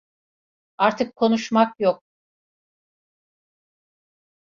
Artık 0.77 1.15
konuşmak 1.15 1.79
yok. 1.79 2.03